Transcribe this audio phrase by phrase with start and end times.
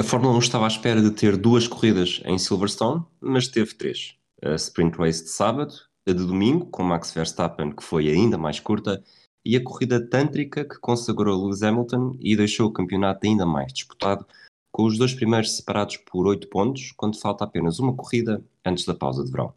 [0.00, 4.14] A Fórmula 1 estava à espera de ter duas corridas em Silverstone, mas teve três.
[4.42, 5.74] A Sprint Race de sábado,
[6.08, 9.04] a de domingo, com Max Verstappen, que foi ainda mais curta,
[9.44, 14.24] e a corrida tântrica que consagrou Lewis Hamilton e deixou o campeonato ainda mais disputado,
[14.72, 18.94] com os dois primeiros separados por 8 pontos, quando falta apenas uma corrida antes da
[18.94, 19.52] pausa de verão.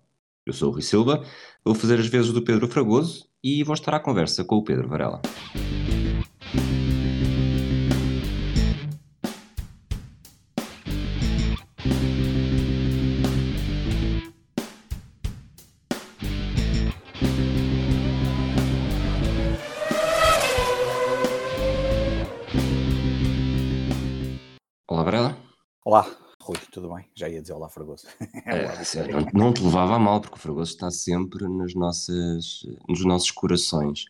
[0.46, 1.24] Eu sou o Rui Silva,
[1.64, 4.90] vou fazer as vezes do Pedro Fragoso e vou estar à conversa com o Pedro
[4.90, 5.22] Varela.
[26.84, 27.06] Tudo bem?
[27.16, 28.06] Já ia dizer olá, Fragoso.
[28.46, 33.06] É, não, não, te levava a mal, porque o Fragoso está sempre nas nossas, nos
[33.06, 34.06] nossos corações.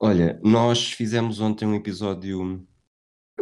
[0.00, 2.66] Olha, nós fizemos ontem um episódio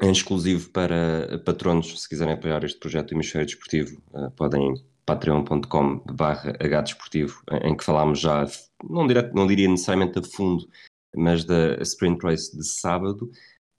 [0.02, 4.74] em exclusivo para patronos, se quiserem apoiar este projeto do Hemisfério Desportivo, uh, podem
[5.06, 8.44] patreon.com barra hdesportivo, em que falámos já,
[8.84, 10.68] não, diria, não diria necessariamente a fundo,
[11.14, 13.30] mas da Sprint Race de sábado,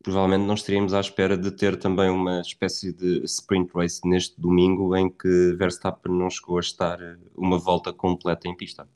[0.08, 4.96] provavelmente não estaríamos à espera de ter também uma espécie de sprint race neste domingo
[4.96, 6.98] em que Verstappen não chegou a estar
[7.36, 8.88] uma volta completa em pista.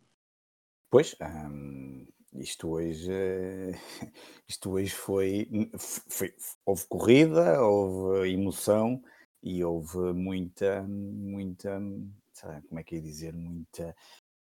[0.90, 3.12] Pois, hum, isto hoje
[4.48, 6.34] isto hoje foi, foi,
[6.66, 9.04] houve corrida, houve emoção
[9.44, 11.78] e houve muita, muita,
[12.70, 13.94] como é que ia dizer, muita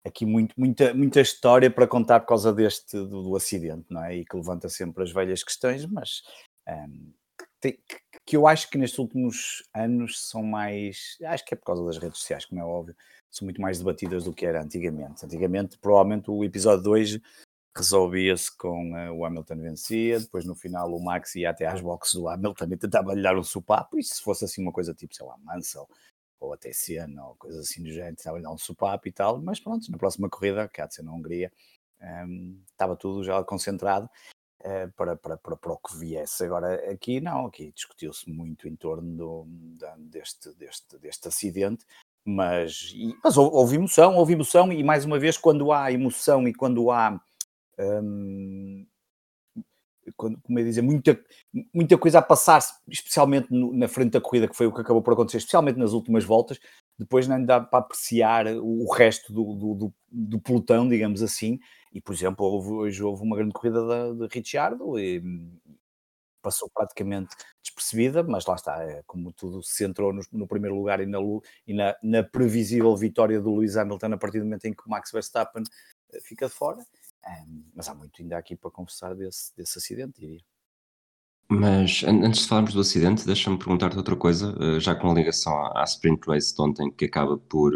[0.04, 4.16] aqui muito, muita, muita história para contar por causa deste do, do, acidente, não é?
[4.16, 6.22] E que levanta sempre as velhas questões, mas
[6.68, 7.12] um,
[7.60, 7.78] que,
[8.24, 11.16] que, eu acho que nestes últimos anos são mais.
[11.24, 12.96] Acho que é por causa das redes sociais, como é óbvio,
[13.30, 15.24] são muito mais debatidas do que era antigamente.
[15.24, 17.20] Antigamente, provavelmente, o episódio 2
[17.76, 22.14] resolvia-se com uh, o Hamilton vencia, depois no final o Max ia até às boxes
[22.14, 25.14] do Hamilton e tentava lhe dar um sopapo, e se fosse assim uma coisa tipo,
[25.14, 25.86] sei lá, Mansell
[26.40, 29.42] ou até Senna ou coisa assim do género, tentava lhe dar um sopapo e tal,
[29.42, 31.52] mas pronto, na próxima corrida, que há de ser na Hungria,
[32.00, 34.08] um, estava tudo já concentrado
[34.96, 36.44] para, para, para, para, o que viesse.
[36.44, 39.46] Agora, aqui não, aqui discutiu-se muito em torno do,
[39.98, 41.84] deste, deste, deste acidente,
[42.24, 46.90] mas, mas houve emoção, houve emoção, e mais uma vez, quando há emoção e quando
[46.90, 47.20] há.
[47.78, 48.84] Hum,
[50.16, 51.18] quando, como é dizer, muita,
[51.74, 55.02] muita coisa a passar-se, especialmente no, na frente da corrida, que foi o que acabou
[55.02, 56.58] por acontecer, especialmente nas últimas voltas,
[56.98, 61.58] depois não dá para apreciar o resto do, do, do, do pelotão, digamos assim,
[61.96, 65.22] e, por exemplo, houve, hoje houve uma grande corrida de, de Ricciardo e
[66.42, 71.00] passou praticamente despercebida, mas lá está, é, como tudo se centrou no, no primeiro lugar
[71.00, 71.18] e, na,
[71.66, 74.90] e na, na, previsível vitória do Lewis Hamilton a partir do momento em que o
[74.90, 75.64] Max Verstappen
[76.12, 76.84] eh, fica de fora.
[77.26, 80.42] Um, mas há muito ainda aqui para conversar desse, desse acidente, diria.
[81.48, 85.80] Mas antes de falarmos do acidente, deixa-me perguntar-te outra coisa, eh, já com ligação à,
[85.80, 87.72] à Sprint Race de ontem, que acaba por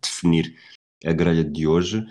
[0.00, 0.56] definir
[1.04, 2.02] a grelha de hoje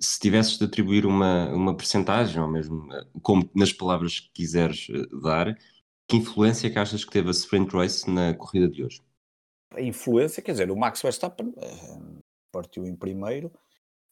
[0.00, 4.88] se tivesses de atribuir uma, uma percentagem, ou mesmo eh, como nas palavras que quiseres
[4.90, 5.56] eh, dar,
[6.06, 9.02] que influência é que achas que teve a Sprint Race na corrida de hoje?
[9.74, 13.52] A influência, quer dizer, o Max Verstappen uh, partiu em primeiro,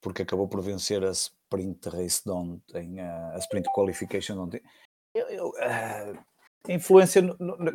[0.03, 4.63] porque acabou por vencer a Sprint Race de ontem, a Sprint Qualification de ontem.
[5.15, 6.19] Eu, eu, uh,
[6.69, 7.23] influência,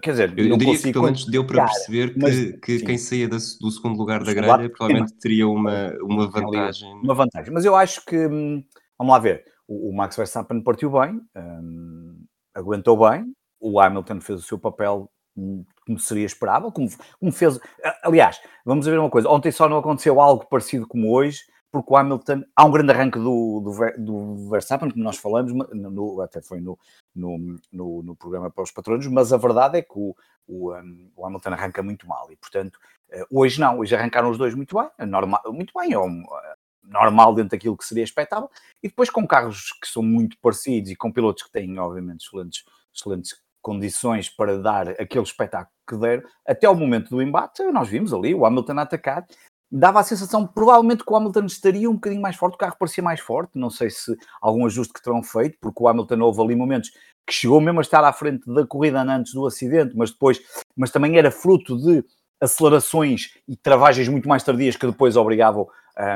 [0.02, 2.98] quer dizer, eu, eu diria que pelo menos deu para perceber que, mas, que quem
[2.98, 6.94] saía do segundo lugar da grelha provavelmente teria uma, uma vantagem.
[7.04, 8.64] Uma vantagem, mas eu acho que, hum,
[8.98, 13.26] vamos lá ver, o, o Max Verstappen partiu bem, um, aguentou bem,
[13.60, 17.60] o Hamilton fez o seu papel hum, como seria esperável, como, como fez.
[18.04, 21.42] Aliás, vamos ver uma coisa: ontem só não aconteceu algo parecido como hoje,
[21.72, 26.22] porque o Hamilton, há um grande arranque do, do, do Verstappen, como nós falamos, no,
[26.22, 26.78] até foi no,
[27.16, 30.16] no, no, no, programa para os patronos, mas a verdade é que o,
[30.48, 30.74] o,
[31.16, 32.78] o, Hamilton arranca muito mal e, portanto,
[33.10, 36.22] eh, hoje não, hoje arrancaram os dois muito bem, é normal, muito bem, é um,
[36.22, 38.50] eh, normal dentro daquilo que seria expectável,
[38.84, 42.66] e depois com carros que são muito parecidos e com pilotos que têm, obviamente, excelentes,
[42.94, 48.14] excelentes condições para dar aquele espetáculo que deram, até o momento do embate, nós vimos
[48.14, 49.26] ali o Hamilton atacar,
[49.72, 53.04] dava a sensação, provavelmente, que o Hamilton estaria um bocadinho mais forte, o carro parecia
[53.04, 56.56] mais forte, não sei se algum ajuste que terão feito, porque o Hamilton houve ali
[56.56, 56.92] momentos
[57.26, 60.42] que chegou mesmo a estar à frente da corrida antes do acidente, mas depois,
[60.76, 62.04] mas também era fruto de
[62.42, 65.68] acelerações e travagens muito mais tardias que depois obrigavam,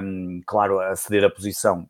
[0.04, 1.88] um, claro, a ceder a posição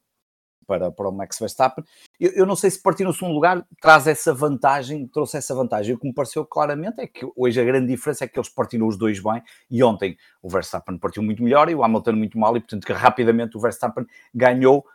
[0.66, 1.84] para, para o Max Verstappen.
[2.20, 5.96] Eu, eu, não sei se partir no segundo lugar traz essa vantagem, trouxe essa vantagem.
[5.96, 8.88] O que me pareceu claramente é que hoje a grande diferença é que eles partiram
[8.88, 12.56] os dois bem e ontem o Verstappen partiu muito melhor e o Hamilton muito mal
[12.56, 14.86] e portanto que rapidamente o Verstappen ganhou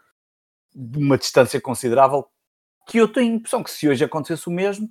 [0.74, 2.26] uma distância considerável
[2.86, 4.88] que eu tenho a impressão que se hoje acontecesse o mesmo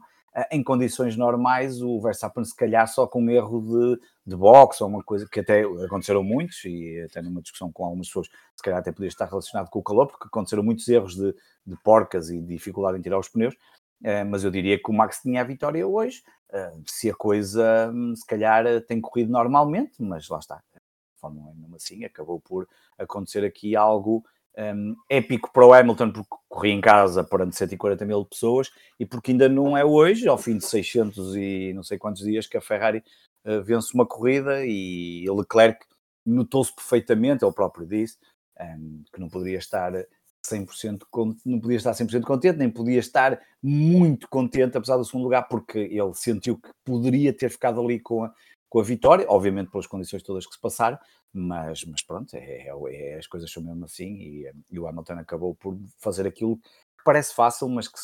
[0.52, 4.90] em condições normais, o Verstappen, se calhar, só com um erro de, de boxe ou
[4.90, 8.80] uma coisa que até aconteceram muitos, e até numa discussão com algumas pessoas, se calhar
[8.80, 11.34] até podia estar relacionado com o calor, porque aconteceram muitos erros de,
[11.66, 13.56] de porcas e dificuldade em tirar os pneus.
[14.02, 16.24] Uh, mas eu diria que o Max tinha a vitória hoje.
[16.50, 20.56] Uh, se a coisa, hum, se calhar, tem corrido normalmente, mas lá está.
[20.56, 20.80] A
[21.20, 22.68] Fórmula 1, mesmo assim, acabou por
[22.98, 24.24] acontecer aqui algo
[24.58, 29.31] um, épico para o Hamilton, porque corri em casa perante 140 mil pessoas e porque
[29.31, 32.62] ainda não é hoje, ao fim de 600 e não sei quantos dias, que a
[32.62, 33.04] Ferrari
[33.46, 35.86] uh, vence uma corrida e Leclerc
[36.25, 38.18] notou-se perfeitamente, ele próprio disse,
[38.60, 39.94] um, que não poderia estar
[40.46, 41.01] 100%
[41.46, 45.78] não podia estar 100% contente, nem podia estar muito contente, apesar do segundo lugar, porque
[45.78, 48.34] ele sentiu que poderia ter ficado ali com a,
[48.69, 50.98] com a vitória, obviamente pelas condições todas que se passaram,
[51.33, 55.13] mas, mas pronto, é, é, é, as coisas são mesmo assim e, e, o Hamilton
[55.13, 57.98] acabou por fazer aquilo que parece fácil, mas que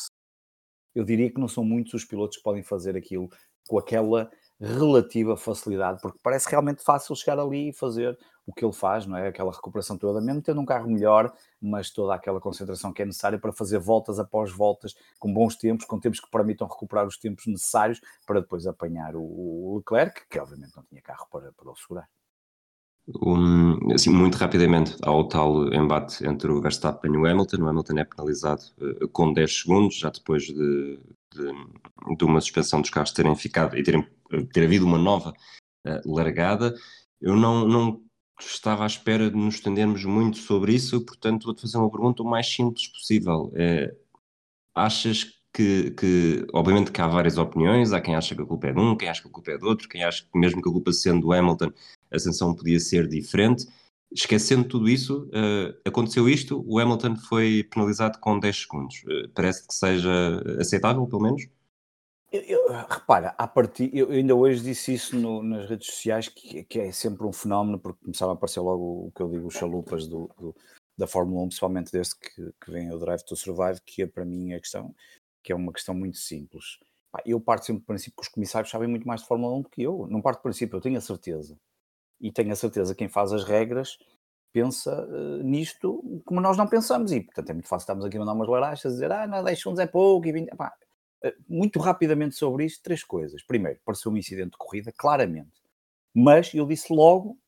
[0.94, 3.28] eu diria que não são muitos os pilotos que podem fazer aquilo
[3.68, 4.30] com aquela
[4.60, 9.16] relativa facilidade, porque parece realmente fácil chegar ali e fazer o que ele faz, não
[9.16, 9.26] é?
[9.26, 13.38] Aquela recuperação toda, mesmo tendo um carro melhor, mas toda aquela concentração que é necessária
[13.38, 17.46] para fazer voltas após voltas, com bons tempos, com tempos que permitam recuperar os tempos
[17.46, 22.08] necessários para depois apanhar o, Leclerc, que obviamente não tinha carro para, para o segurar.
[23.22, 27.62] Um, assim, muito rapidamente, ao tal embate entre o Verstappen e o Hamilton.
[27.62, 30.98] O Hamilton é penalizado uh, com 10 segundos, já depois de,
[31.34, 35.32] de, de, uma suspensão dos carros terem ficado e terem, eh, ter havido uma nova
[35.86, 36.74] uh, largada.
[37.20, 38.05] Eu não, não
[38.40, 42.26] estava à espera de nos estendermos muito sobre isso, portanto, vou-te fazer uma pergunta o
[42.26, 43.52] mais simples possível.
[44.74, 48.72] achas que, que, obviamente, que há várias opiniões, há quem acha que a culpa é
[48.74, 50.68] de um, quem acha que a culpa é de outro, quem acha que, mesmo que
[50.68, 51.72] a culpa sendo do Hamilton,
[52.12, 53.66] a sanção podia ser diferente.
[54.12, 59.02] Esquecendo tudo isso, uh, aconteceu isto, o Hamilton foi penalizado com 10 segundos.
[59.04, 61.48] Uh, parece que seja aceitável, pelo menos?
[62.36, 66.64] Eu, eu, repara, a partir, eu ainda hoje disse isso no, nas redes sociais, que,
[66.64, 69.54] que, é sempre um fenómeno, porque começaram a aparecer logo o que eu digo, os
[69.54, 70.54] chalupas do, do,
[70.98, 74.24] da Fórmula 1, principalmente desde que, que vem o Drive to Survive, que é para
[74.24, 74.94] mim a questão,
[75.42, 76.78] que é uma questão muito simples.
[77.24, 79.68] Eu parto sempre do princípio que os comissários sabem muito mais de Fórmula 1 do
[79.70, 80.06] que eu.
[80.10, 81.58] Não parto do princípio, eu tenho a certeza
[82.20, 83.98] e tenho a certeza que quem faz as regras
[84.52, 87.12] pensa uh, nisto como nós não pensamos.
[87.12, 89.58] E, portanto, é muito fácil estarmos aqui a mandar umas larachas, dizer, ah, não, 10
[89.58, 90.48] segundos é pouco, e 20...
[90.48, 90.74] Epá,
[91.48, 93.42] muito rapidamente sobre isto, três coisas.
[93.42, 95.62] Primeiro, pareceu um incidente de corrida, claramente.
[96.14, 97.38] Mas eu disse logo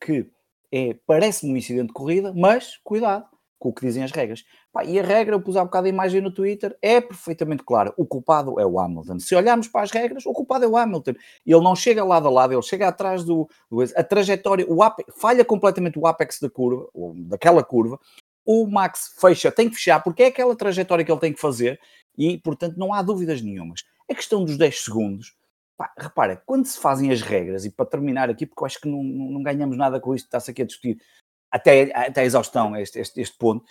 [0.00, 0.30] que
[0.70, 3.26] é, parece-me um incidente de corrida, mas cuidado,
[3.58, 4.44] com o que dizem as regras.
[4.72, 7.92] Pá, e a regra, eu pus há bocado a imagem no Twitter, é perfeitamente clara.
[7.96, 9.18] O culpado é o Hamilton.
[9.18, 11.12] Se olharmos para as regras, o culpado é o Hamilton.
[11.44, 13.48] Ele não chega lado a lado, ele chega atrás do.
[13.70, 17.98] do a trajetória, o apex, falha completamente o apex da curva, ou daquela curva.
[18.50, 21.78] O Max fecha, tem que fechar, porque é aquela trajetória que ele tem que fazer
[22.16, 23.84] e, portanto, não há dúvidas nenhumas.
[24.10, 25.36] A questão dos 10 segundos,
[25.76, 28.88] pá, repara, quando se fazem as regras, e para terminar aqui, porque eu acho que
[28.88, 30.98] não, não ganhamos nada com isto, está-se aqui a discutir
[31.50, 33.66] até, até a exaustão este, este, este ponto,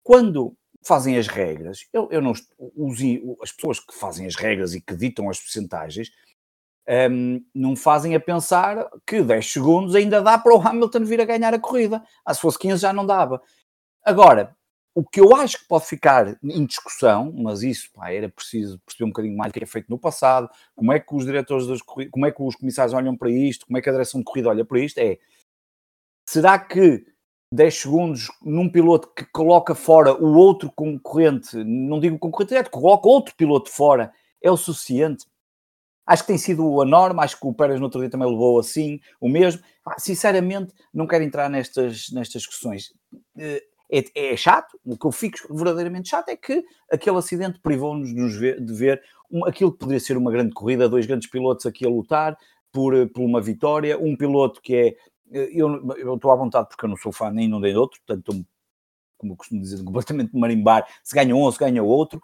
[0.00, 0.56] quando
[0.86, 2.40] fazem as regras, eu, eu não, os,
[3.42, 6.10] as pessoas que fazem as regras e que ditam as percentagens
[7.10, 11.24] um, não fazem a pensar que 10 segundos ainda dá para o Hamilton vir a
[11.24, 12.02] ganhar a corrida.
[12.24, 13.42] Ah, se fosse 15 já não dava.
[14.04, 14.56] Agora,
[14.94, 19.04] o que eu acho que pode ficar em discussão, mas isso pá, era preciso perceber
[19.04, 21.80] um bocadinho mais do que é feito no passado, como é que os diretores das
[21.82, 24.48] como é que os comissários olham para isto, como é que a direção de corrida
[24.48, 25.18] olha para isto, é
[26.28, 27.04] será que
[27.52, 33.08] 10 segundos num piloto que coloca fora o outro concorrente, não digo concorrente direto, coloca
[33.08, 35.26] outro piloto fora, é o suficiente?
[36.06, 38.58] Acho que tem sido a norma, acho que o Pérez no outro dia também levou
[38.58, 39.62] assim, o mesmo.
[39.98, 42.92] sinceramente, não quero entrar nestas, nestas discussões.
[43.90, 48.12] Eh, é, é, chato, o que eu fico verdadeiramente chato é que aquele acidente privou-nos
[48.12, 51.88] de ver um, aquilo que poderia ser uma grande corrida, dois grandes pilotos aqui a
[51.88, 52.38] lutar
[52.72, 54.96] por, por uma vitória, um piloto que é
[55.32, 57.80] eu, eu estou à vontade porque eu não sou fã nem de um nem do
[57.80, 58.44] outro, portanto
[59.20, 62.20] como eu costumo dizer, completamente marimbar, se ganha um ou se ganha outro,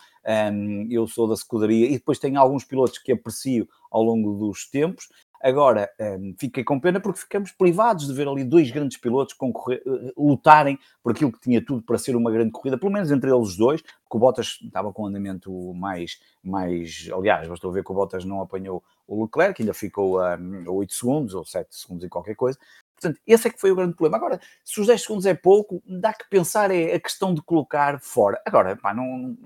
[0.53, 4.69] um, eu sou da escuderia e depois tenho alguns pilotos que aprecio ao longo dos
[4.69, 5.09] tempos,
[5.43, 9.83] Agora, um, fiquei com pena porque ficamos privados de ver ali dois grandes pilotos concorrer,
[9.87, 13.31] eh, lutarem por aquilo que tinha tudo para ser uma grande corrida, pelo menos entre
[13.31, 17.09] eles dois, porque o Bottas estava com um andamento mais, mais.
[17.13, 20.95] Aliás, bastou ver que o Bottas não apanhou o Leclerc, ainda ficou a, a 8
[20.95, 22.59] segundos ou 7 segundos e qualquer coisa.
[22.95, 24.17] Portanto, esse é que foi o grande problema.
[24.17, 28.01] Agora, se os 10 segundos é pouco, dá que pensar é a questão de colocar
[28.01, 28.41] fora.
[28.45, 29.37] Agora, pá, não,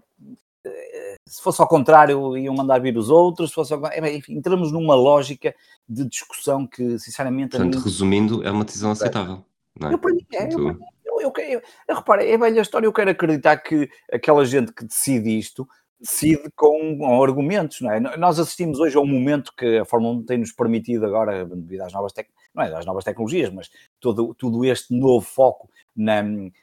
[1.30, 3.80] se fosse ao contrário, iam mandar vir os outros, se fosse ao...
[4.08, 5.54] enfim, entramos numa lógica
[5.88, 7.50] de discussão que, sinceramente.
[7.50, 7.84] Portanto, mim...
[7.84, 9.44] resumindo, é uma decisão aceitável.
[9.80, 9.94] É?
[9.94, 10.78] Eu, para mim, é, eu, eu,
[11.20, 15.38] eu, eu, eu, repara, é velha história, eu quero acreditar que aquela gente que decide
[15.38, 15.68] isto
[16.00, 18.00] decide com, com, argumentos, não é?
[18.16, 21.92] Nós assistimos hoje a um momento que a Fórmula 1 tem-nos permitido agora, devido às
[21.92, 22.28] novas, tec...
[22.54, 26.22] não é, às novas tecnologias, mas todo, todo este novo foco na,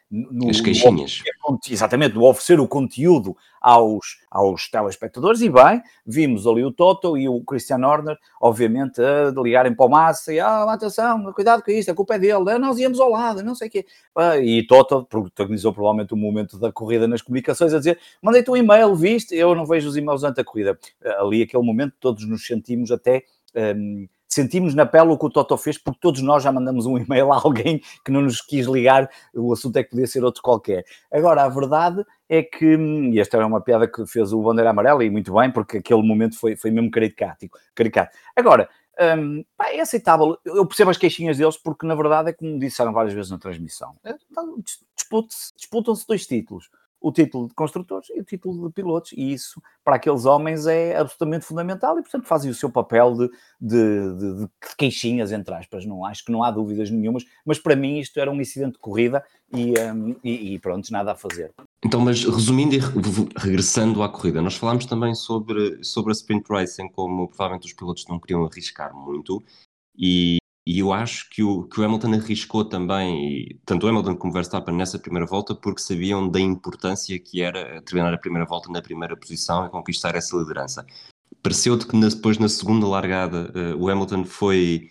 [0.09, 1.21] no, As queixinhas.
[1.47, 5.41] No, exatamente, no oferecer o conteúdo aos, aos telespectadores.
[5.41, 9.89] E bem, vimos ali o Toto e o Christian Horner, obviamente, a ligarem para o
[9.89, 13.09] Massa e, ah, atenção, cuidado com isto, a culpa é dele, ah, nós íamos ao
[13.09, 13.85] lado, não sei o quê.
[14.41, 18.95] E Toto protagonizou provavelmente o momento da corrida nas comunicações a dizer, mandei-te um e-mail,
[18.95, 19.35] viste?
[19.35, 20.79] Eu não vejo os e-mails durante a corrida.
[21.19, 23.23] Ali, aquele momento, todos nos sentimos até...
[23.55, 26.97] Um, sentimos na pele o que o Toto fez, porque todos nós já mandamos um
[26.97, 30.41] e-mail a alguém que não nos quis ligar, o assunto é que podia ser outro
[30.41, 30.85] qualquer.
[31.11, 35.03] Agora, a verdade é que, e esta era uma piada que fez o Bandeira Amarela,
[35.03, 37.47] e muito bem, porque aquele momento foi, foi mesmo caricato.
[37.73, 38.15] caricato.
[38.35, 38.69] Agora,
[39.17, 42.93] hum, pá, é aceitável, eu percebo as queixinhas deles, porque na verdade é como disseram
[42.93, 44.55] várias vezes na transmissão, é, então,
[45.55, 49.95] disputam-se dois títulos o título de construtores e o título de pilotos, e isso para
[49.95, 53.29] aqueles homens é absolutamente fundamental e, portanto, fazem o seu papel de,
[53.61, 55.85] de, de, de, queixinhas, entre aspas.
[55.85, 58.79] Não acho que não há dúvidas nenhumas, mas para mim isto era um incidente de
[58.79, 59.23] corrida
[59.53, 61.53] e, um, e, e pronto, nada a fazer.
[61.83, 62.79] Então, mas resumindo e
[63.37, 68.05] regressando à corrida, nós falámos também sobre, sobre a sprint racing, como provavelmente os pilotos
[68.09, 69.43] não queriam arriscar muito,
[69.95, 74.17] e e eu acho que o, que o Hamilton arriscou também, e, tanto o Hamilton
[74.17, 78.45] como o Verstappen nessa primeira volta, porque sabiam da importância que era terminar a primeira
[78.45, 80.85] volta na primeira posição e conquistar essa liderança.
[81.41, 84.89] Pareceu-te que depois na segunda largada uh, o Hamilton foi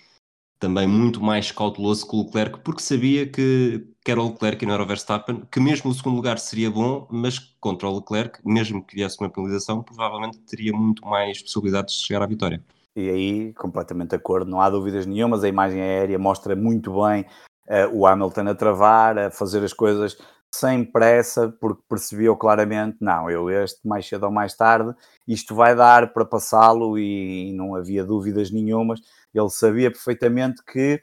[0.59, 4.66] também muito mais cauteloso que o Leclerc, porque sabia que, que era o Leclerc e
[4.66, 8.38] não era o Verstappen, que mesmo o segundo lugar seria bom, mas contra o Leclerc,
[8.47, 12.64] mesmo que viesse uma penalização, provavelmente teria muito mais possibilidades de chegar à vitória.
[12.97, 15.45] E aí, completamente de acordo, não há dúvidas nenhumas.
[15.45, 17.26] A imagem aérea mostra muito bem
[17.69, 20.17] uh, o Hamilton a travar, a fazer as coisas
[20.50, 24.95] sem pressa, porque percebeu claramente: não, eu este mais cedo ou mais tarde,
[25.29, 29.00] isto vai dar para passá-lo, e, e não havia dúvidas nenhumas.
[29.35, 31.03] Ele sabia perfeitamente que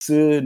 [0.00, 0.40] se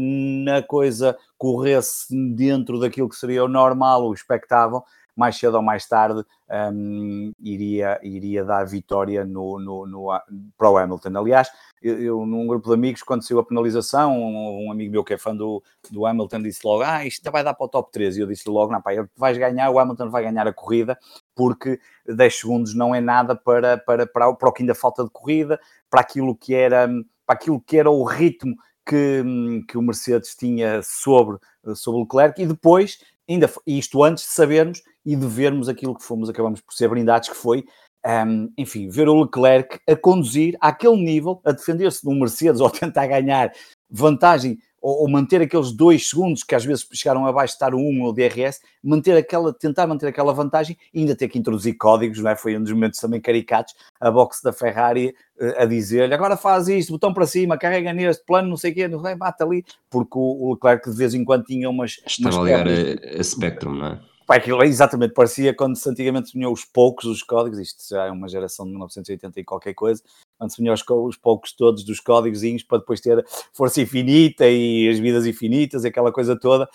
[0.44, 4.82] na coisa corresse dentro daquilo que seria o normal, o expectável,
[5.16, 10.08] mais cedo ou mais tarde um, iria, iria dar vitória no, no, no,
[10.56, 11.18] para o Hamilton.
[11.18, 11.50] Aliás,
[11.82, 15.18] eu, num grupo de amigos, quando saiu a penalização, um, um, amigo meu que é
[15.18, 18.18] fã do, do Hamilton disse logo: Ah, isto vai dar para o top 13.
[18.18, 20.98] E eu disse logo: Não, pá, vais ganhar, o Hamilton vai ganhar a corrida,
[21.34, 25.10] porque 10 segundos não é nada para, para, para, para o que ainda falta de
[25.10, 26.88] corrida, para aquilo que era,
[27.26, 28.56] para aquilo que era o ritmo
[28.88, 29.22] que,
[29.68, 31.38] que o Mercedes tinha sobre,
[31.74, 36.04] sobre o Leclerc, e depois ainda isto antes de sabermos e de vermos aquilo que
[36.04, 37.64] fomos, acabamos por ser brindados, que foi,
[38.06, 42.70] um, enfim, ver o Leclerc a conduzir àquele nível, a defender-se de um Mercedes ou
[42.70, 43.52] tentar ganhar
[43.90, 47.78] vantagem ou, ou, manter aqueles dois segundos que às vezes chegaram abaixo de estar o
[47.78, 52.20] 1 ou DRS, manter aquela, tentar manter aquela vantagem e ainda ter que introduzir códigos,
[52.20, 52.36] não é?
[52.36, 56.68] Foi um dos momentos também caricatos, a box da Ferrari uh, a dizer-lhe agora faz
[56.68, 59.64] isto, botão para cima, carrega neste plano, não sei o quê, não sei, bate ali,
[59.90, 62.00] porque o, o Leclerc de vez em quando tinha umas...
[62.06, 64.00] Estava umas a ligar a, a Spectrum, não é?
[64.28, 68.10] Pá, aquilo exatamente, parecia quando se antigamente tinha os poucos, os códigos, isto já é
[68.10, 70.02] uma geração de 1980 e qualquer coisa,
[70.48, 74.98] se tinha os, os poucos todos dos códigos para depois ter força infinita e as
[74.98, 76.68] vidas infinitas, aquela coisa toda.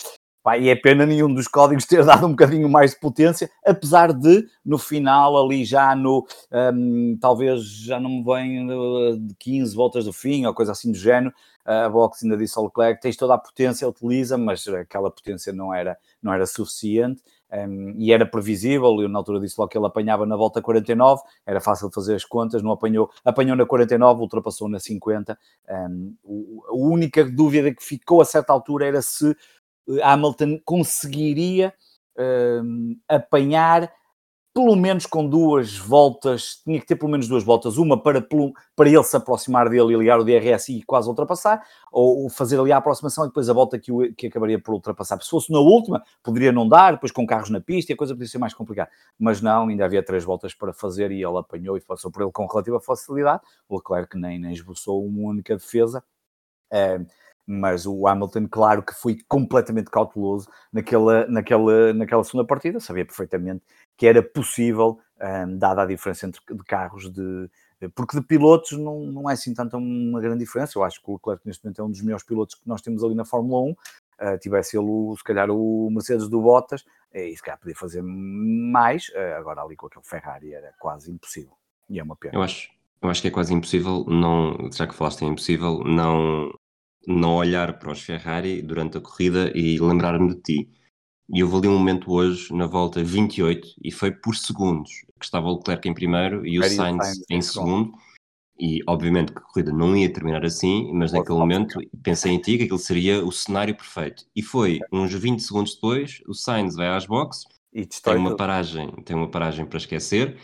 [0.44, 4.12] Pá, e é pena nenhum dos códigos ter dado um bocadinho mais de potência, apesar
[4.12, 8.68] de, no final, ali já no, um, talvez já não me vem
[9.26, 11.34] de 15 voltas do fim, ou coisa assim do género,
[11.66, 15.74] a box ainda disse ao Leclerc, tens toda a potência, utiliza, mas aquela potência não
[15.74, 19.86] era, não era suficiente, um, e era previsível, eu na altura disse logo que ele
[19.86, 24.68] apanhava na volta 49, era fácil fazer as contas, não apanhou, apanhou na 49, ultrapassou
[24.68, 25.38] na 50.
[25.70, 26.16] Um,
[26.68, 29.36] a única dúvida que ficou a certa altura era se
[29.90, 31.74] eh, Hamilton conseguiria
[32.18, 33.92] um, apanhar
[34.54, 38.22] pelo menos com duas voltas, tinha que ter pelo menos duas voltas, uma para,
[38.76, 42.72] para ele se aproximar dele e ligar o DRS e quase ultrapassar, ou fazer ali
[42.72, 45.20] a aproximação e depois a volta que, o, que acabaria por ultrapassar.
[45.24, 48.14] Se fosse na última, poderia não dar, depois com carros na pista e a coisa
[48.14, 48.92] poderia ser mais complicada.
[49.18, 52.32] Mas não, ainda havia três voltas para fazer e ele apanhou e passou por ele
[52.32, 53.42] com relativa facilidade.
[53.68, 56.04] O Leclerc nem, nem esboçou uma única defesa.
[57.46, 63.64] Mas o Hamilton, claro que foi completamente cauteloso naquela, naquela, naquela segunda partida, sabia perfeitamente
[63.98, 67.50] que era possível, um, dada a diferença entre de carros, de,
[67.96, 70.78] porque de pilotos não, não é assim tanto uma grande diferença.
[70.78, 73.04] Eu acho que o Leclerc neste momento é um dos melhores pilotos que nós temos
[73.04, 73.72] ali na Fórmula 1.
[73.72, 73.76] Uh,
[74.20, 79.10] ah, tivesse ele, se calhar, o Mercedes do Bottas, e se calhar podia fazer mais.
[79.10, 81.54] Uh, agora, ali com aquele Ferrari era quase impossível.
[81.90, 82.36] E é uma pena.
[82.36, 82.70] Eu acho,
[83.02, 86.52] eu acho que é quase impossível, não, já que falaste em impossível, não,
[87.08, 90.70] não olhar para os Ferrari durante a corrida e lembrar-me de ti.
[91.30, 95.48] e houve ali um momento hoje, na volta 28, e foi por segundos, que estava
[95.48, 97.94] o Leclerc em primeiro e o Sainz, em segundo.
[98.60, 102.58] E obviamente que a corrida não ia terminar assim, mas naquele momento pensei em ti
[102.58, 104.26] que aquilo seria o cenário perfeito.
[104.36, 107.46] E foi uns 20 segundos depois, o Sainz vai às boxes,
[108.04, 110.38] tem uma paragem, tem uma paragem para esquecer.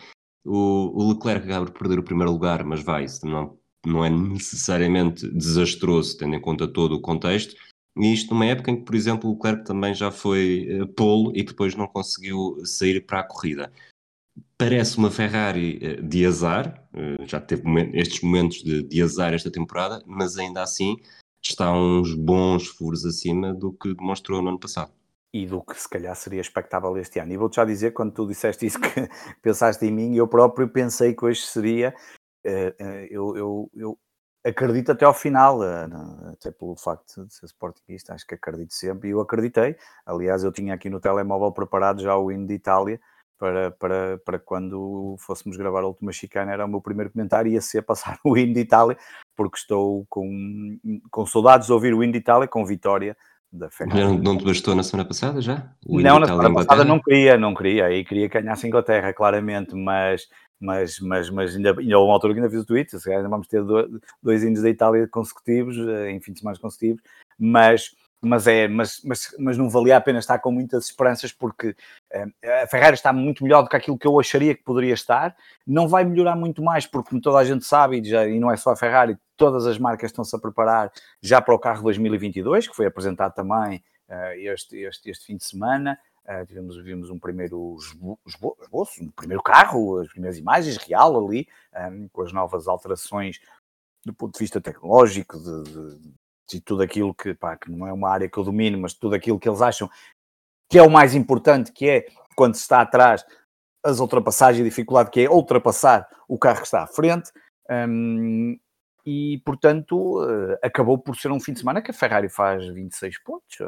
[0.44, 5.28] O, o Leclerc acaba por perder o primeiro lugar, mas vai, não, não é necessariamente
[5.30, 7.56] desastroso, tendo em conta todo o contexto.
[7.98, 11.32] E isto numa época em que, por exemplo, o Leclerc também já foi uh, polo
[11.36, 13.72] e depois não conseguiu sair para a corrida.
[14.58, 19.52] Parece uma Ferrari uh, de azar, uh, já teve estes momentos de, de, azar esta
[19.52, 20.98] temporada, mas ainda assim
[21.42, 24.92] está uns bons furos acima do que demonstrou no ano passado.
[25.34, 27.32] E do que se calhar seria expectável este ano.
[27.32, 29.10] E vou-te já dizer, quando tu disseste isso, que
[29.42, 31.94] pensaste em mim, eu próprio pensei que hoje seria.
[33.10, 34.00] Eu, eu, eu
[34.44, 35.88] acredito até ao final, eh,
[36.34, 39.76] até pelo facto de ser sportingista, acho que acredito sempre, e eu acreditei.
[40.06, 43.00] Aliás, eu tinha aqui no telemóvel preparado já o hino de Itália
[43.38, 47.62] para, para, para quando fôssemos gravar a última chicana, era o meu primeiro comentário, ia
[47.62, 48.98] ser passar o hino de Itália,
[49.36, 50.78] porque estou com,
[51.10, 53.16] com saudades de ouvir o hino de Itália com vitória
[53.52, 54.00] da Ferrari.
[54.00, 55.72] Não, não te bastou na semana passada já?
[55.88, 59.74] não, na semana passada não queria, não queria, aí queria que ganhasse a Inglaterra, claramente,
[59.74, 60.28] mas
[60.60, 63.30] mas, mas, mas ainda, ainda houve uma altura que ainda fiz o tweet, se ainda
[63.30, 63.64] vamos ter
[64.22, 67.02] dois, hinos da Itália consecutivos, eh, em fim de semana consecutivos,
[67.40, 71.70] mas, mas, é, mas, mas, mas não valia a pena estar com muitas esperanças porque
[71.70, 75.36] uh, a Ferrari está muito melhor do que aquilo que eu acharia que poderia estar,
[75.66, 78.52] não vai melhorar muito mais porque como toda a gente sabe, e, já, e não
[78.52, 82.68] é só a Ferrari, todas as marcas estão-se a preparar já para o carro 2022,
[82.68, 85.98] que foi apresentado também uh, este, este, este fim de semana,
[86.30, 87.76] Uh, tivemos, vimos um primeiro
[88.28, 91.48] esboço, um primeiro carro, as primeiras imagens real ali,
[91.92, 93.40] um, com as novas alterações
[94.06, 96.14] do ponto de vista tecnológico, de, de,
[96.50, 99.16] de tudo aquilo que, pá, que não é uma área que eu domino, mas tudo
[99.16, 99.90] aquilo que eles acham
[100.70, 102.06] que é o mais importante, que é
[102.36, 103.26] quando se está atrás,
[103.84, 107.32] as ultrapassagens, a dificuldade que é ultrapassar o carro que está à frente.
[107.70, 108.58] Um,
[109.06, 113.18] e, portanto, uh, acabou por ser um fim de semana que a Ferrari faz 26
[113.24, 113.60] pontos.
[113.60, 113.66] Eh,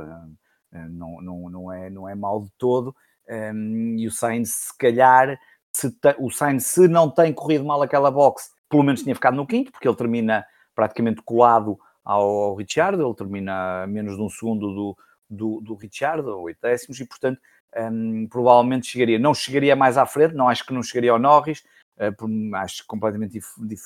[0.72, 2.96] não, não, não, é, não é mal de todo.
[3.30, 5.40] Um, ehm, e o Sainz, se calhar,
[5.72, 9.48] se o Sainz, se não tem corrido mal aquela box, pelo menos tinha ficado no
[9.48, 14.30] quinto, porque ele termina praticamente colado ao, ao Richard, ele termina a menos de um
[14.30, 14.98] segundo do,
[15.30, 17.40] do, do Richard, ou oito décimos, e portanto
[17.76, 21.20] um, ehm, provavelmente chegaria, não chegaria mais à frente, não acho que não chegaria ao
[21.20, 21.64] Norris,
[21.98, 23.40] uh, acho completamente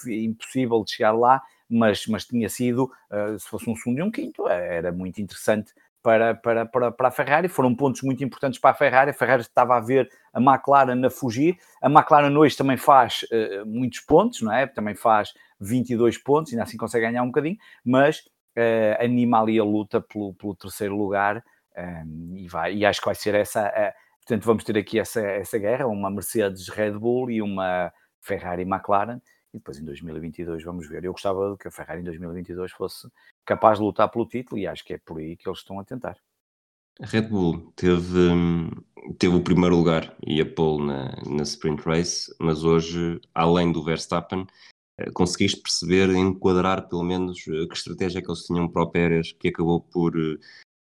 [0.07, 4.12] impossível de chegar lá, mas, mas tinha sido, uh, se fosse um segundo e um
[4.12, 5.73] quinto, era muito interessante
[6.05, 9.09] para, para, para, para a Ferrari, foram pontos muito importantes para a Ferrari.
[9.09, 11.57] A Ferrari estava a ver a McLaren a fugir.
[11.81, 14.67] A McLaren hoje também faz uh, muitos pontos, não é?
[14.67, 19.63] Também faz 22 pontos, ainda assim consegue ganhar um bocadinho, mas uh, anima ali a
[19.63, 21.43] luta pelo, pelo terceiro lugar
[21.75, 23.67] ehm, e, vai, e acho que vai ser essa.
[23.67, 27.91] Uh, portanto, vamos ter aqui essa, essa guerra: uma Mercedes Red Bull e uma
[28.21, 29.19] Ferrari McLaren
[29.55, 31.03] e depois em 2022 vamos ver.
[31.03, 33.07] Eu gostava que a Ferrari em 2022 fosse
[33.45, 35.83] capaz de lutar pelo título e acho que é por aí que eles estão a
[35.83, 36.17] tentar.
[36.99, 38.31] A Red Bull teve,
[39.17, 43.83] teve o primeiro lugar e a pole na, na sprint race, mas hoje, além do
[43.83, 44.47] Verstappen,
[44.97, 48.89] eh, conseguiste perceber, enquadrar pelo menos eh, que estratégia é que eles tinham para o
[48.89, 50.17] Pérez, que acabou por.
[50.17, 50.37] Eh,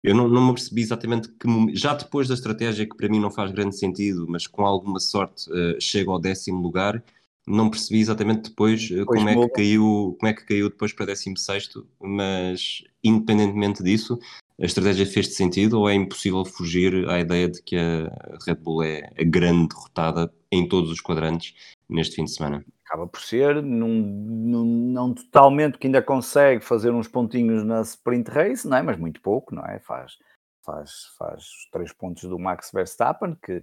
[0.02, 1.46] eu não, não me percebi exatamente que.
[1.74, 5.50] Já depois da estratégia, que para mim não faz grande sentido, mas com alguma sorte
[5.80, 7.02] chega ao décimo lugar,
[7.48, 11.06] não percebi exatamente depois eh, como é, que caiu, como é que caiu depois para
[11.06, 14.18] 16, mas independentemente disso,
[14.60, 18.10] a estratégia fez-te sentido ou é impossível fugir à ideia de que a
[18.44, 21.54] Red Bull é a grande derrotada em todos os quadrantes
[21.88, 22.64] neste fim de semana?
[22.84, 28.30] Acaba por ser, num, num, não totalmente, que ainda consegue fazer uns pontinhos na sprint
[28.30, 28.82] race, não é?
[28.82, 29.78] mas muito pouco, não é?
[29.78, 30.18] Faz,
[30.64, 33.62] faz, faz os três pontos do Max Verstappen, que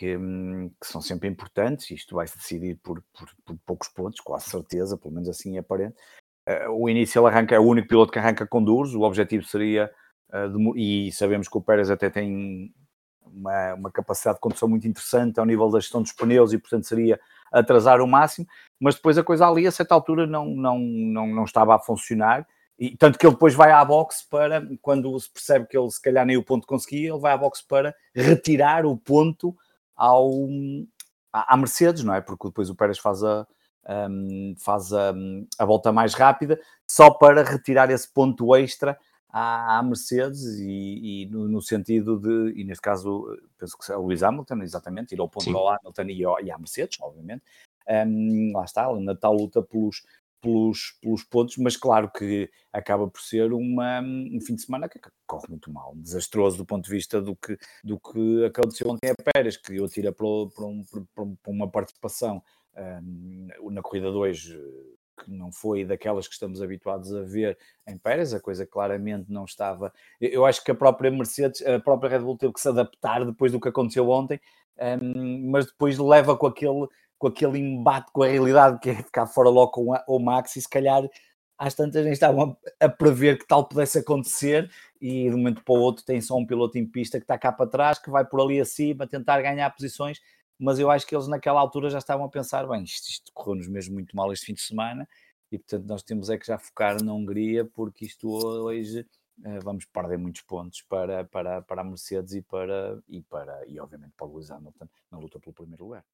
[0.00, 4.48] que, hum, que, são sempre importantes, isto vai-se decidir por, por, por, poucos pontos, quase
[4.48, 5.94] certeza, pelo menos assim é aparente.
[6.48, 9.44] Uh, o início ele arranca, é o único piloto que arranca com duros, o objetivo
[9.44, 9.92] seria,
[10.32, 12.72] uh, de, e sabemos que o Pérez até tem
[13.26, 16.86] uma, uma, capacidade de condução muito interessante ao nível da gestão dos pneus e, portanto,
[16.86, 17.20] seria
[17.52, 18.46] atrasar o máximo,
[18.80, 22.46] mas depois a coisa ali, a certa altura, não, não, não, não estava a funcionar.
[22.78, 26.00] E, tanto que ele depois vai à boxe para, quando se percebe que ele se
[26.00, 29.54] calhar nem o ponto conseguia, ele vai à boxe para retirar o ponto
[30.00, 30.48] ao,
[31.30, 32.22] à Mercedes, não é?
[32.22, 33.46] Porque depois o Pérez faz a,
[34.08, 35.12] um, faz a,
[35.58, 36.58] a, volta mais rápida,
[36.90, 42.58] só para retirar esse ponto extra à, à Mercedes e, e no, no, sentido de,
[42.58, 43.26] e neste caso,
[43.58, 45.54] penso que é o Lewis Hamilton, exatamente, tirou o ponto Sim.
[45.54, 47.42] ao Hamilton e, ao, e à Mercedes, obviamente.
[47.86, 50.02] Um, lá está, na tal luta pelos,
[50.40, 54.98] pelos, pelos pontos, mas claro que acaba por ser uma, um fim de semana que
[55.26, 59.32] corre muito mal, desastroso do ponto de vista do que, do que aconteceu ontem a
[59.32, 60.82] Pérez, que eu tira para, um,
[61.14, 62.42] para uma participação
[62.76, 64.56] um, na corrida 2
[65.24, 69.44] que não foi daquelas que estamos habituados a ver em Pérez, a coisa claramente não
[69.44, 69.92] estava.
[70.20, 73.52] Eu acho que a própria Mercedes, a própria Red Bull teve que se adaptar depois
[73.52, 74.40] do que aconteceu ontem,
[75.02, 76.88] um, mas depois leva com aquele,
[77.20, 80.62] com aquele embate com a realidade que é ficar fora logo com o Max e
[80.62, 81.06] se calhar
[81.58, 85.74] às tantas nem estavam a, prever que tal pudesse acontecer e de um momento para
[85.74, 88.24] o outro tem só um piloto em pista que está cá para trás, que vai
[88.24, 90.18] por ali acima tentar ganhar posições
[90.58, 93.66] mas eu acho que eles naquela altura já estavam a pensar, bem, isto, isto correu-nos
[93.66, 95.08] mesmo muito mal este fim de semana,
[95.50, 99.00] e portanto nós temos é que já focar na Hungria, porque isto hoje
[99.38, 103.80] uh, vamos perder muitos pontos para, para, para a Mercedes e para, e para e
[103.80, 106.04] obviamente para o Lewis Hamilton na luta pelo primeiro lugar.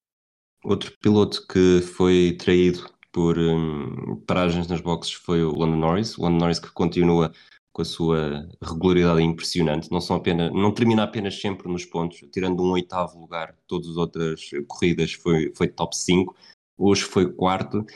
[0.66, 6.22] Outro piloto que foi traído por um, paragens nas boxes foi o Lando Norris, o
[6.22, 7.32] Lando Norris que continua
[7.72, 9.88] com a sua regularidade impressionante.
[9.92, 13.96] Não, são apenas, não termina apenas sempre nos pontos, tirando um oitavo lugar, todas as
[13.96, 16.34] outras corridas foi, foi top 5.
[16.76, 17.86] Hoje foi quarto,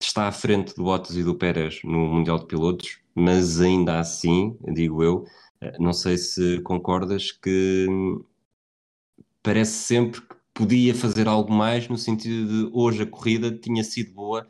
[0.00, 4.58] está à frente do Bottas e do Pérez no Mundial de Pilotos, mas ainda assim,
[4.74, 5.24] digo eu,
[5.60, 7.86] eh, não sei se concordas que
[9.44, 14.14] parece sempre que podia fazer algo mais, no sentido de hoje a corrida tinha sido
[14.14, 14.48] boa,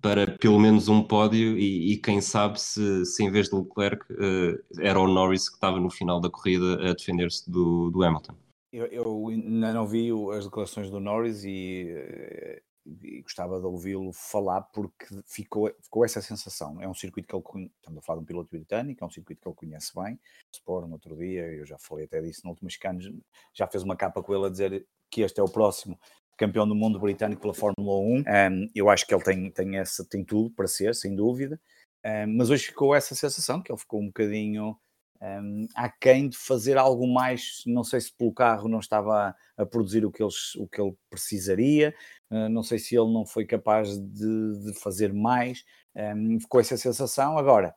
[0.00, 4.04] para pelo menos um pódio e, e quem sabe se, se, em vez de Leclerc
[4.12, 8.34] uh, era o Norris que estava no final da corrida a defender-se do, do, Hamilton.
[8.72, 12.62] Eu, eu, não vi as declarações do Norris e, eh,
[13.02, 16.82] e gostava de ouvi-lo falar porque ficou, ficou essa sensação.
[16.82, 19.10] É um circuito que ele conhece, estamos a falar de um piloto britânico, é um
[19.10, 20.18] circuito que ele conhece bem.
[20.52, 23.12] Sport, no outro dia, eu já falei até disso no último anos,
[23.52, 25.96] já fez uma capa com ele a dizer que este é o próximo
[26.36, 28.18] campeão do mundo britânico pela Fórmula 1.
[28.18, 31.60] Um, eu acho que ele tem, tem, essa, tem tudo para ser, sem dúvida.
[32.04, 34.76] Um, mas hoje ficou essa sensação que ele ficou um bocadinho
[35.22, 37.62] um, aquém de fazer algo mais.
[37.64, 40.80] Não sei se pelo carro não estava a, a produzir o que, eles, o que
[40.80, 41.94] ele precisaria,
[42.32, 45.64] uh, não sei se ele não foi capaz de, de fazer mais.
[45.94, 47.38] Um, ficou essa sensação.
[47.38, 47.72] Agora,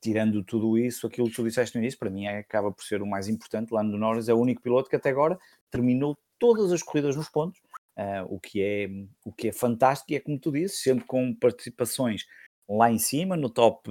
[0.00, 3.00] tirando tudo isso, aquilo que tu disseste no início, para mim é, acaba por ser
[3.00, 3.72] o mais importante.
[3.72, 5.38] Lando Norris é o único piloto que até agora
[5.70, 7.60] terminou todas as corridas nos pontos,
[7.96, 8.90] uh, o, que é,
[9.24, 12.26] o que é fantástico e é como tu disse, sempre com participações
[12.68, 13.88] lá em cima, no top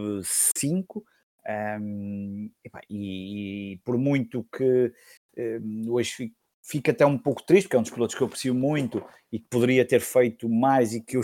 [0.57, 1.01] 5.
[1.79, 2.51] Um,
[2.89, 4.91] e, e, por muito que
[5.37, 8.53] um, hoje fica até um pouco triste, porque é um dos pilotos que eu aprecio
[8.53, 11.21] muito e que poderia ter feito mais e que eu,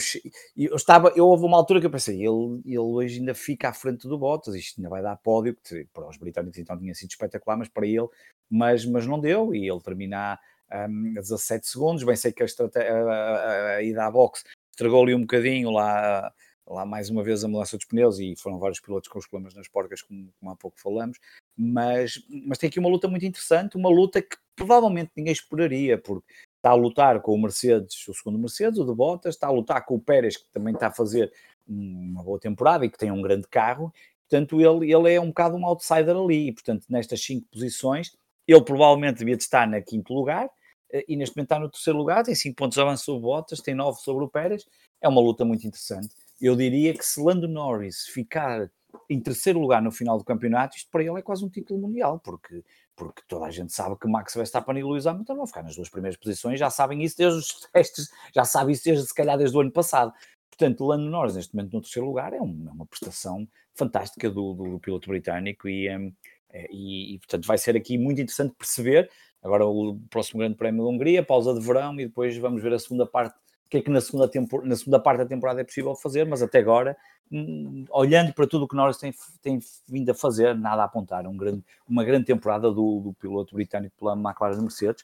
[0.56, 3.74] eu estava, eu houve uma altura que eu pensei, ele, ele hoje ainda fica à
[3.74, 7.12] frente do Bottas, isto ainda vai dar pódio, que para os britânicos então tinha sido
[7.12, 8.08] espetacular, mas para ele,
[8.50, 10.40] mas, mas não deu, e ele termina
[10.72, 15.16] um, a 17 segundos, bem sei que a, a, a, a ida à boxe estragou-lhe
[15.16, 16.32] um bocadinho lá
[16.70, 19.56] lá mais uma vez a mudança dos pneus e foram vários pilotos com os problemas
[19.56, 21.18] nas porcas, como, como há pouco falamos,
[21.56, 26.28] mas, mas tem aqui uma luta muito interessante, uma luta que provavelmente ninguém esperaria, porque
[26.58, 29.86] está a lutar com o Mercedes, o segundo Mercedes, o de Bottas, está a lutar
[29.86, 31.32] com o Pérez, que também está a fazer
[31.68, 33.94] uma boa temporada e que tem um grande carro,
[34.30, 38.16] portanto ele, ele é um bocado um outsider ali, e portanto nestas cinco posições,
[38.48, 40.50] ele provavelmente devia estar na quinto lugar,
[40.92, 43.22] eh, e neste momento está no terceiro lugar, tem 5 pontos de avanço sobre o
[43.22, 44.66] Bottas, tem 9 sobre o Pérez,
[45.02, 48.70] é uma luta muito interessante eu diria que se Lando Norris ficar
[49.10, 52.20] em terceiro lugar no final do campeonato, isto para ele é quase um título mundial,
[52.20, 52.64] porque,
[52.96, 55.90] porque toda a gente sabe que Max Verstappen e Lewis Hamilton vão ficar nas duas
[55.90, 59.56] primeiras posições, já sabem isso desde os testes, já sabem isso desde, se calhar desde
[59.58, 60.14] o ano passado.
[60.50, 64.54] Portanto, Lando Norris neste momento no terceiro lugar é uma, é uma prestação fantástica do,
[64.54, 66.12] do, do piloto britânico e, um,
[66.54, 69.10] e, e, portanto vai ser aqui muito interessante perceber
[69.44, 72.80] agora o próximo grande prémio da Hungria, pausa de verão e depois vamos ver a
[72.80, 73.36] segunda parte
[73.68, 76.26] o que é que na segunda, tempor na segunda parte da temporada é possível fazer,
[76.26, 76.96] mas até agora,
[77.30, 81.28] hum, olhando para tudo o que Norris tem, tem vindo a fazer, nada a apontar.
[81.28, 85.04] Um grande, uma grande temporada do, do piloto britânico pela McLaren Mercedes,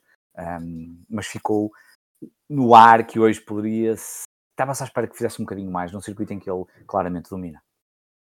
[0.61, 1.73] um, mas ficou
[2.49, 3.95] no ar que hoje poderia.
[4.51, 7.61] Estava-se à espera que fizesse um bocadinho mais num circuito em que ele claramente domina.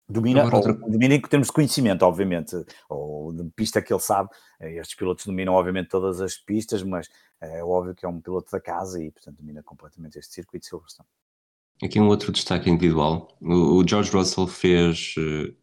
[0.07, 0.73] Domina, ou, outra...
[0.73, 2.55] domina em termos de conhecimento, obviamente,
[2.87, 4.29] ou de pista que ele sabe.
[4.59, 7.09] Eh, estes pilotos dominam, obviamente, todas as pistas, mas
[7.41, 10.69] é óbvio que é um piloto da casa e, portanto, domina completamente este circuito de
[10.69, 11.07] Silverstone.
[11.83, 13.27] Aqui um outro destaque individual.
[13.41, 15.53] O, o George Russell fez uh,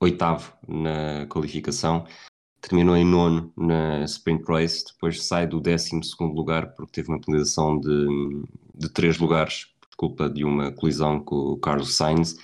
[0.00, 2.06] oitavo na qualificação,
[2.60, 7.20] terminou em nono na Sprint Race, depois sai do décimo segundo lugar porque teve uma
[7.20, 8.42] penalização de,
[8.74, 12.36] de três lugares por culpa de uma colisão com o Carlos Sainz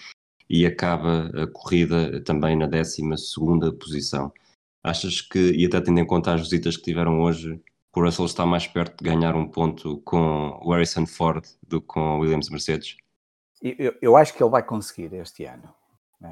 [0.49, 3.03] e acaba a corrida também na 12
[3.79, 4.33] posição.
[4.83, 7.61] Achas que, e até tendo em conta as visitas que tiveram hoje,
[7.95, 11.87] o Russell está mais perto de ganhar um ponto com o Harrison Ford do que
[11.87, 12.97] com o Williams Mercedes?
[13.63, 15.75] Eu, eu acho que ele vai conseguir este ano.
[16.23, 16.29] É,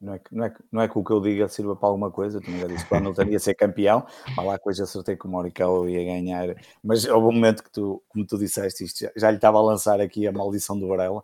[0.00, 2.38] não, é, não, é, não é que o que eu diga sirva para alguma coisa,
[2.38, 5.26] eu também já disse que o Hamilton ia ser campeão, mas lá coisa acertei que
[5.26, 9.12] o Morikawa ia ganhar, mas houve um momento que tu, como tu disseste, isto já,
[9.16, 11.22] já lhe estava a lançar aqui a maldição do Varela,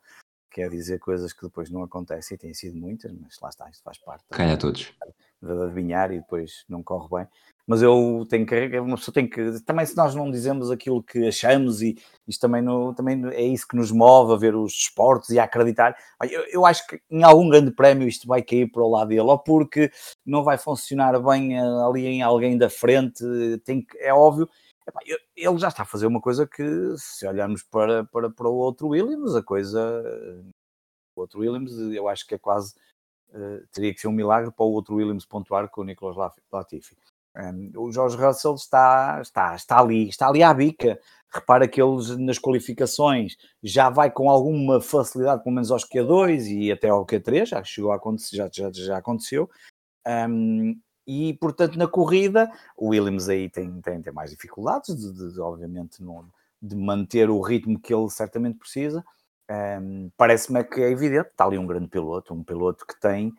[0.56, 3.82] quer dizer coisas que depois não acontecem, e têm sido muitas, mas lá está, isto
[3.84, 4.24] faz parte.
[4.30, 4.90] Cai a todos.
[5.42, 7.28] De adivinhar e depois não corre bem.
[7.66, 11.28] Mas eu tenho que, uma pessoa tem que, também se nós não dizemos aquilo que
[11.28, 15.28] achamos e isto também, no, também é isso que nos move a ver os esportes
[15.28, 15.94] e a acreditar.
[16.22, 19.20] Eu, eu acho que em algum grande prémio isto vai cair para o lado dele,
[19.20, 19.90] ou porque
[20.24, 23.22] não vai funcionar bem eh, ali em alguém da frente,
[23.62, 24.48] tem que, é óbvio,
[25.36, 26.62] ele já está a fazer uma coisa que,
[26.96, 30.02] se olharmos para, para, para o outro Williams, a coisa.
[31.14, 32.74] O outro Williams, eu acho que é quase.
[33.30, 36.96] Uh, teria que ser um milagre para o outro Williams pontuar com o Nicolas Latifi.
[37.36, 40.98] Um, o Jorge Russell está, está, está ali, está ali à bica.
[41.28, 46.72] Repara que eles nas qualificações já vai com alguma facilidade, pelo menos aos Q2 e
[46.72, 49.50] até ao Q3, já chegou a acontecer, já, já, já aconteceu.
[50.06, 55.40] Um, e, portanto, na corrida, o Williams aí tem, tem, tem mais dificuldades, de, de
[55.40, 56.02] obviamente,
[56.60, 59.04] de manter o ritmo que ele certamente precisa.
[59.48, 63.32] Um, Parece-me que é evidente, está ali um grande piloto, um piloto que tem,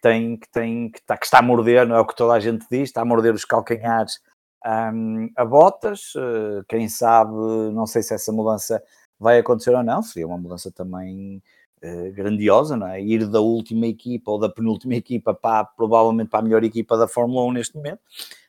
[0.00, 2.40] tem, que, tem, que, está, que está a morder, não é o que toda a
[2.40, 4.18] gente diz, está a morder os calcanhares
[4.64, 6.14] um, a botas.
[6.14, 7.32] Uh, quem sabe,
[7.72, 8.82] não sei se essa mudança
[9.18, 11.42] vai acontecer ou não, seria uma mudança também
[11.82, 13.00] eh, grandiosa, não é?
[13.02, 17.08] Ir da última equipa ou da penúltima equipa para provavelmente para a melhor equipa da
[17.08, 18.00] Fórmula 1 neste momento,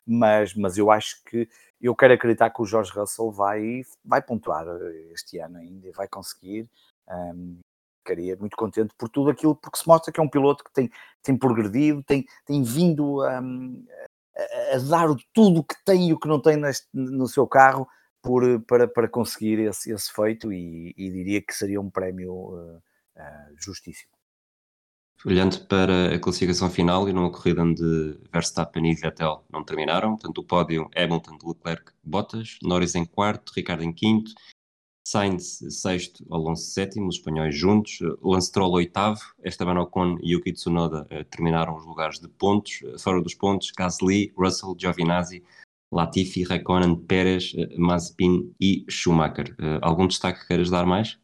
[0.05, 1.47] mas, mas eu acho que
[1.81, 5.91] eu quero acreditar que o Jorge Russell vai, vai pontuar eh, este ano ainda e
[5.91, 6.69] vai conseguir.
[7.09, 7.59] Um,
[7.99, 10.91] ficaria muito contente por tudo aquilo, porque se mostra que é um piloto que tem,
[11.23, 13.85] tem progredido, tem, tem vindo um,
[14.35, 17.47] a, a, dar tudo o que tem e o que não tem neste, no seu
[17.47, 17.87] carro
[18.21, 22.81] por, para, para conseguir esse, esse feito e, e diria que seria um prémio uh,
[23.57, 24.11] justíssimo.
[25.23, 30.39] Olhando para a classificação final e numa corrida onde Verstappen e Vettel não terminaram, portanto
[30.39, 34.31] o pódio Hamilton, Leclerc, Bottas, Norris em quarto, Ricardo em quinto,
[35.07, 41.07] Sainz sexto, Alonso sétimo, os espanhóis juntos, Lance Stroll oitavo, Esteban Ocon e Yuki Tsunoda
[41.11, 45.43] uh, terminaram os lugares de pontos, uh, fora dos pontos, Gasly, Russell, Giovinazzi,
[45.91, 49.53] Latifi, Raikkonen, Pérez, Mazepin e Schumacher.
[49.81, 51.19] algum destaque que queiras dar mais?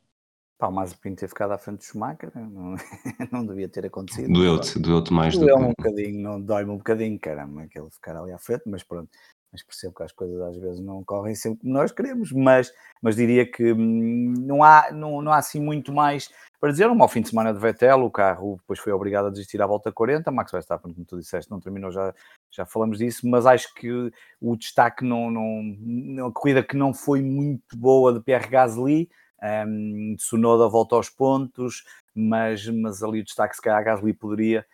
[0.57, 2.75] Pá, o Mazepin ter ficado à frente do Schumacher não,
[3.31, 4.33] não devia ter acontecido.
[4.33, 5.53] Doeu-te, doeu-te mais do que...
[5.53, 9.09] um bocadinho, não dói-me um bocadinho, caramba, aquele ficar ali à frente, mas pronto.
[9.51, 13.15] Mas percebo que as coisas às vezes não correm sempre como nós queremos, mas, mas
[13.15, 16.89] diria que hum, não, há, não, não há assim muito mais para dizer.
[16.89, 19.67] Um mau fim de semana de Vettel, o carro depois foi obrigado a desistir à
[19.67, 20.31] volta 40.
[20.31, 22.13] Max Verstappen, como tu disseste, não terminou, já,
[22.51, 27.21] já falamos disso, mas acho que o destaque não, não, a corrida que não foi
[27.21, 29.07] muito boa de Pierre Gasly
[29.43, 34.65] um, Tsunoda volta aos pontos, mas, mas ali o destaque, se calhar, a Gasly poderia,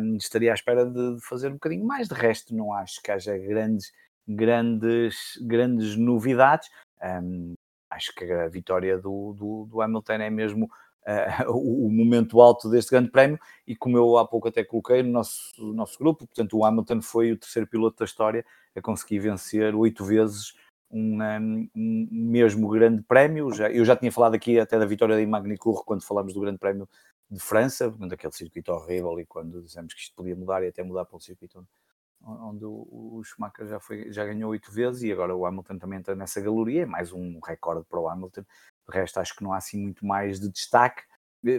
[0.00, 2.08] um, estaria à espera de, fazer um bocadinho mais.
[2.08, 3.92] De resto, não acho que haja grandes,
[4.26, 6.68] grandes, grandes novidades.
[7.02, 7.54] Um,
[7.90, 10.66] acho que a vitória do, do, do Hamilton é mesmo
[11.06, 15.02] uh, o, o, momento alto deste grande prémio e como eu há pouco até coloquei
[15.02, 18.80] no nosso, no nosso grupo, portanto o Hamilton foi o terceiro piloto da história a
[18.80, 20.54] conseguir vencer oito vezes
[20.92, 23.52] um, um, mesmo grande prémio.
[23.52, 26.58] Já, eu já tinha falado aqui até da vitória de Magny-Cours quando falamos do grande
[26.58, 26.88] prémio
[27.30, 31.06] de França, daquele circuito horrível e quando dissemos que isto podia mudar e até mudar
[31.06, 35.10] para um circuito onde, onde o, o, Schumacher já, foi, já ganhou oito vezes e
[35.10, 38.42] agora o Hamilton também entra nessa galeria, é mais um recorde para o Hamilton.
[38.42, 41.02] De resto, acho que não há assim muito mais de destaque.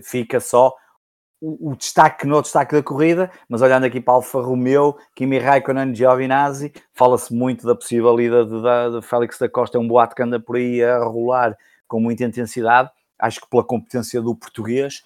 [0.04, 0.76] Fica só
[1.44, 6.72] o, destaque no destaque da corrida, mas olhando aqui para Alfa Romeo, Kimi Raikkonen Giovinazzi,
[6.94, 10.24] fala-se muito da possível ida de, de, de Félix da Costa, é um boato que
[10.24, 12.90] anda por aí a rolar com muita intensidade.
[13.20, 15.04] Acho que pela competência do português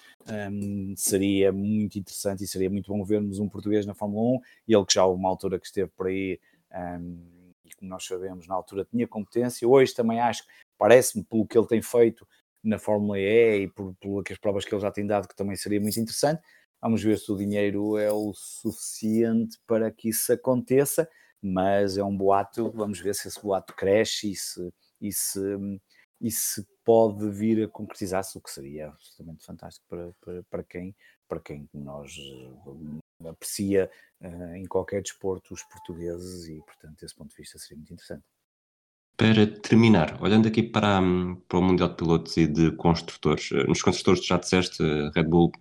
[0.51, 4.75] um, seria muito interessante e seria muito bom vermos um português na Fórmula 1, e
[4.75, 6.39] ele que já houve uma altura que esteve por aí
[6.71, 7.17] um,
[7.65, 9.67] e como nós sabemos, na altura tinha competência.
[9.67, 10.43] Hoje também acho,
[10.77, 12.27] parece-me, pelo que ele tem feito,
[12.67, 15.55] na Fórmula E e por, por as provas que ele já tem dado, que também
[15.55, 16.41] seria muito interessante.
[16.81, 21.09] Vamos ver se o dinheiro é o suficiente para que isso aconteça,
[21.41, 25.39] mas é um boato, vamos ver se esse boato cresce e se, e se,
[26.21, 30.95] e se pode vir a concretizar-se, o que seria absolutamente fantástico para, para, para, quem,
[31.27, 32.15] para quem nós
[33.23, 33.89] eh, aprecia
[34.21, 38.23] uh, em qualquer desporto os portugueses e, portanto, desse ponto de vista seria muito interessante.
[39.17, 41.01] Para terminar, olhando aqui para,
[41.47, 45.23] para o Mundial de Pilotos e de Construtores, eh, nos construtores já disseste, eh, Red
[45.23, 45.51] Bull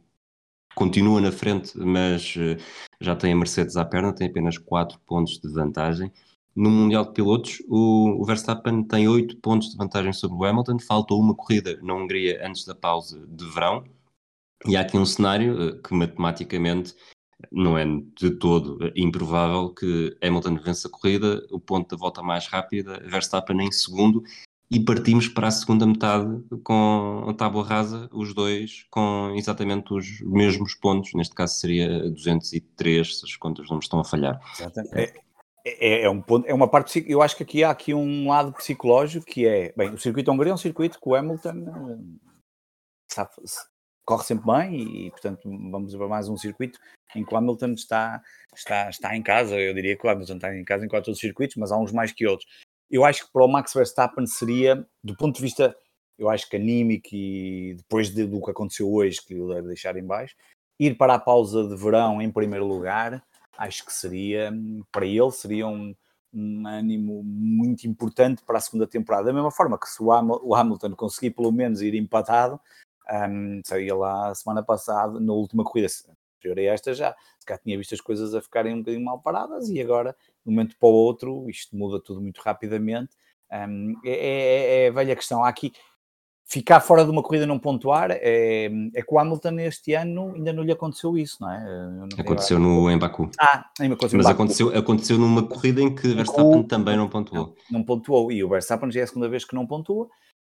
[0.74, 2.58] continua na frente, mas eh,
[3.00, 6.12] já tem a Mercedes à perna, tem apenas 4 pontos de vantagem.
[6.54, 10.78] No Mundial de Pilotos, o, o Verstappen tem 8 pontos de vantagem sobre o Hamilton,
[10.78, 13.84] faltou uma corrida na Hungria antes da pausa de verão.
[14.66, 16.94] E há aqui um cenário que matematicamente
[17.50, 17.84] não é
[18.18, 23.60] de todo improvável que Hamilton vença a corrida, o ponto da volta mais rápida, Verstappen
[23.60, 24.22] em segundo,
[24.70, 30.20] e partimos para a segunda metade com a tábua rasa, os dois com exatamente os
[30.22, 34.40] mesmos pontos, neste caso seria 203, se as contas não me estão a falhar.
[34.92, 35.12] É,
[35.64, 38.52] é, é, um ponto, é uma parte, eu acho que aqui há aqui um lado
[38.52, 43.22] psicológico que é, bem, o circuito húngaro é um circuito que o Hamilton eh,
[44.06, 46.78] corre sempre bem e, portanto, vamos para mais um circuito
[47.14, 48.22] em que o Hamilton está,
[48.54, 49.58] está, está em casa.
[49.58, 51.76] Eu diria que o Hamilton está em casa em quase todos os circuitos, mas há
[51.76, 52.48] uns mais que outros.
[52.88, 55.76] Eu acho que para o Max Verstappen seria, do ponto de vista,
[56.16, 59.96] eu acho que anímico e depois de, do que aconteceu hoje, que o deve deixar
[59.96, 60.36] em baixo,
[60.78, 63.24] ir para a pausa de verão em primeiro lugar,
[63.58, 64.52] acho que seria,
[64.92, 65.94] para ele, seria um,
[66.32, 69.26] um ânimo muito importante para a segunda temporada.
[69.26, 72.60] Da mesma forma que se o Hamilton conseguir pelo menos ir empatado,
[73.10, 75.88] um, saía lá a semana passada, na última corrida,
[76.38, 79.20] anterior a esta já, se cá tinha visto as coisas a ficarem um bocadinho mal
[79.20, 80.14] paradas e agora,
[80.44, 83.10] de um momento para o outro, isto muda tudo muito rapidamente.
[83.50, 85.44] Um, é, é, é, a velha questão.
[85.44, 85.72] Há aqui
[86.48, 90.52] ficar fora de uma corrida não pontuar é, é que o Hamilton este ano ainda
[90.52, 91.64] não lhe aconteceu isso, não é?
[91.90, 93.30] Não aconteceu no, em Baku.
[93.38, 97.56] Ah, aconteceu Mas aconteceu, aconteceu numa corrida em que Verstappen também não pontuou.
[97.70, 100.08] Não, não pontuou e o Verstappen já é a segunda vez que não pontua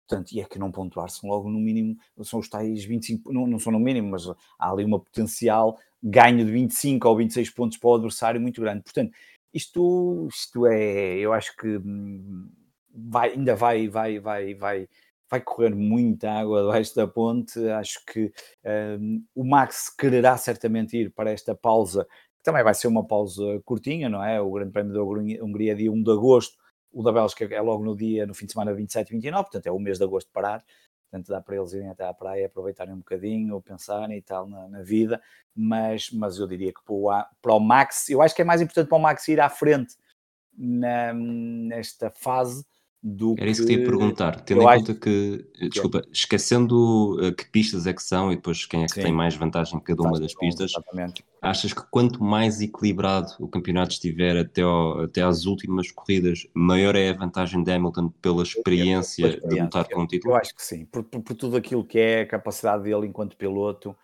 [0.07, 3.47] Portanto, e é que não pontuar são logo no mínimo, são os tais 25, não,
[3.47, 4.27] não são no mínimo, mas
[4.59, 8.83] há ali uma potencial ganho de 25 ou 26 pontos para o adversário muito grande.
[8.83, 9.11] Portanto,
[9.53, 12.49] isto, isto é, eu acho que hum,
[12.93, 14.87] vai, ainda vai, vai, vai, vai,
[15.29, 17.59] vai correr muita água debaixo da ponte.
[17.69, 18.31] Acho que
[18.99, 23.43] um, o Max quererá certamente ir para esta pausa, que também vai ser uma pausa
[23.65, 24.39] curtinha, não é?
[24.41, 26.57] O Grande Prémio da Hungria, dia 1 de agosto,
[26.95, 29.67] o da Bélgica é logo no dia, no fim de semana 27 e 29, portanto
[29.67, 30.63] é o mês de agosto parar.
[31.11, 34.67] Portanto, dá para eles irem até à praia, aproveitarem um bocadinho, pensarem e tal na,
[34.69, 35.21] na vida.
[35.53, 37.09] Mas, mas eu diria que para o,
[37.41, 39.95] para o Max, eu acho que é mais importante para o Max ir à frente
[40.57, 42.65] na, nesta fase
[43.07, 47.15] do Era isso que, que te ia perguntar, tendo em conta que, que, desculpa, esquecendo
[47.21, 49.03] uh, que pistas é que são e depois quem é que Sim.
[49.03, 51.23] tem mais vantagem em cada uma das pistas, exatamente.
[51.39, 56.95] achas que quanto mais equilibrado o campeonato estiver até, ao, até às últimas corridas, maior
[56.95, 60.33] é a vantagem de Hamilton pela experiência, experiência de lutar com o título?
[60.33, 63.37] Eu acho que sim, por, por, por, tudo aquilo que é a capacidade dele enquanto
[63.37, 63.95] piloto,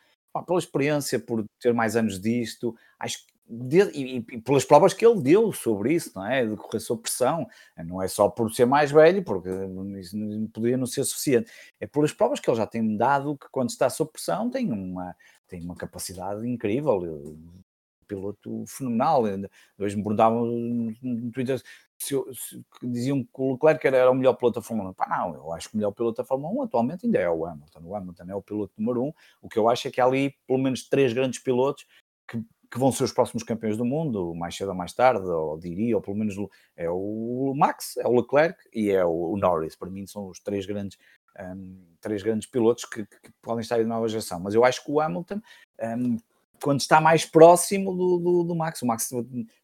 [0.45, 5.05] pela experiência, por ter mais anos disto, acho que de, e, e, pelas provas que
[5.05, 6.45] ele deu sobre isso, não é?
[6.45, 7.47] De correr sob pressão,
[7.85, 9.49] não é só por ser mais velho, porque
[9.99, 13.47] isso não poderia não ser suficiente, é pelas provas que ele já tem dado que
[13.51, 15.15] quando está sob pressão tem uma,
[15.47, 17.61] tem uma capacidade incrível, um
[18.07, 19.23] piloto fenomenal.
[19.79, 21.61] Hoje me perguntavam no Twitter
[21.97, 24.93] se, se, diziam que o Leclerc era, era o melhor piloto da Fórmula 1.
[24.93, 27.45] Pá, não, eu acho que o melhor piloto da Fórmula 1 atualmente ainda é o
[27.45, 27.79] Hamilton.
[27.83, 29.13] O Hamilton é o piloto número 1.
[29.41, 31.85] O que eu acho é que há ali pelo menos três grandes pilotos
[32.27, 35.59] que que vão ser os próximos campeões do mundo, mais cedo ou mais tarde, ou
[35.59, 36.35] diria, ou pelo menos
[36.77, 39.75] é o Max, é o Leclerc e é o Norris.
[39.75, 40.97] Para mim são os três grandes,
[41.37, 44.39] um, três grandes pilotos que, que, podem estar aí de nova geração.
[44.39, 45.41] Mas eu acho que o Hamilton,
[45.81, 46.17] um,
[46.63, 49.09] quando está mais próximo do, do, do, Max, o Max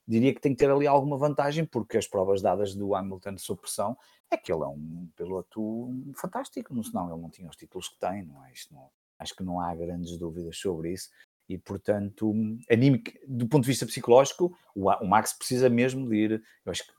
[0.06, 3.62] diria que tem que ter ali alguma vantagem, porque as provas dadas do Hamilton sob
[3.62, 3.98] pressão
[4.30, 8.26] é que ele é um piloto fantástico, senão ele não tinha os títulos que tem,
[8.26, 8.52] não é?
[8.52, 11.10] Isto não, acho que não há grandes dúvidas sobre isso
[11.50, 12.34] e portanto,
[12.70, 16.86] anímico, do ponto de vista psicológico, o, o, Max precisa mesmo de ir, eu acho
[16.86, 16.94] que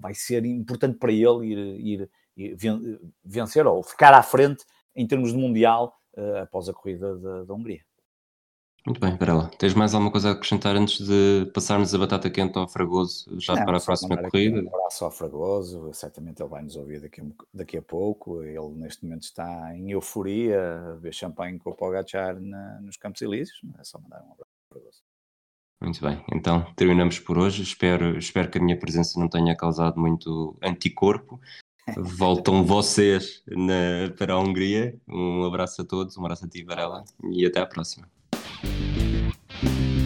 [0.00, 4.64] vai ser importante para ele ir, ir, ir vencer ou ficar à frente
[4.96, 7.82] em termos de Mundial uh, após a corrida da, da Hungria.
[8.88, 9.50] Muito bem, Varela.
[9.58, 13.54] Tens mais alguma coisa a acrescentar antes de passarmos a batata quente ao Fragoso já
[13.54, 14.62] Não, para a próxima corrida?
[14.62, 17.22] Um abraço ao Fragoso, certamente ele vai nos ouvir daqui,
[17.52, 18.42] daqui a pouco.
[18.42, 23.20] Ele neste momento está em euforia, a ver champanhe com o Pogachar na, nos Campos
[23.20, 23.60] Elíseos.
[23.78, 25.02] É só mandar um abraço ao Fragoso.
[25.82, 27.62] Muito bem, então terminamos por hoje.
[27.62, 31.38] Espero, espero que a minha presença não tenha causado muito anticorpo.
[31.94, 34.98] Voltam vocês na, para a Hungria.
[35.06, 38.08] Um abraço a todos, um abraço a ti, Varela, e até à próxima.
[38.62, 39.97] thank you